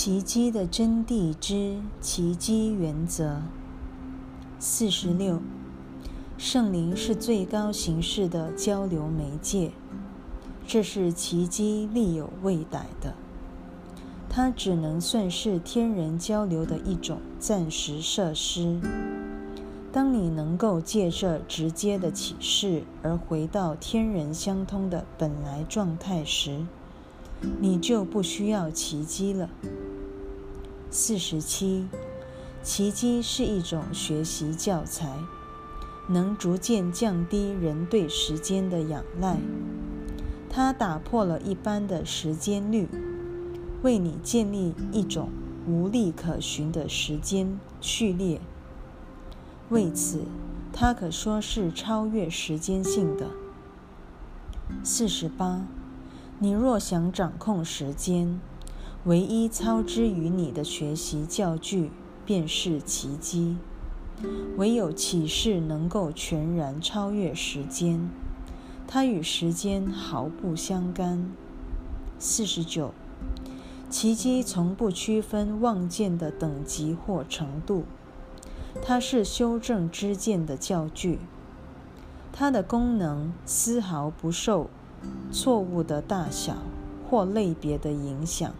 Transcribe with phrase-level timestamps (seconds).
[0.00, 3.42] 奇迹的真谛之奇迹原则
[4.60, 5.40] 四十六，
[6.36, 9.72] 圣灵是最高形式的交流媒介，
[10.64, 13.12] 这是奇迹力有未逮的。
[14.28, 18.78] 它只能算是天人交流的一种暂时设施。
[19.90, 26.64] 当你能够借着直接的启示而回到天人相通的本来状态时，
[27.60, 29.50] 你就不需要奇迹了。
[30.90, 31.86] 四十七，
[32.62, 35.18] 奇迹是一种学习教材，
[36.08, 39.36] 能逐渐降低人对时间的仰赖。
[40.48, 42.88] 它打破了一般的时间律，
[43.82, 45.28] 为你建立一种
[45.66, 48.40] 无利可循的时间序列。
[49.68, 50.22] 为此，
[50.72, 53.26] 它可说是超越时间性的。
[54.82, 55.66] 四十八，
[56.38, 58.40] 你若想掌控时间。
[59.08, 61.90] 唯一操之于你的学习教具，
[62.26, 63.56] 便是奇迹。
[64.58, 68.10] 唯有启示能够全然超越时间，
[68.86, 71.32] 它与时间毫不相干。
[72.18, 72.92] 四十九，
[73.88, 77.84] 奇迹从不区分望见的等级或程度，
[78.82, 81.18] 它是修正之见的教具，
[82.30, 84.68] 它的功能丝毫不受
[85.32, 86.56] 错误的大小
[87.08, 88.52] 或类别的影响。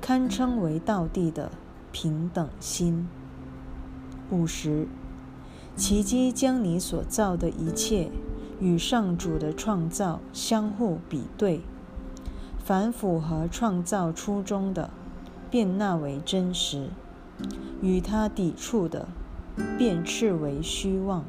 [0.00, 1.50] 堪称为道地的
[1.92, 3.06] 平等心。
[4.30, 4.88] 五十，
[5.76, 8.10] 奇迹将你所造的一切
[8.60, 11.60] 与上主的创造相互比对，
[12.64, 14.90] 凡符合创造初衷的，
[15.50, 16.88] 便纳为真实；
[17.82, 19.08] 与它抵触的，
[19.76, 21.24] 便斥为虚妄。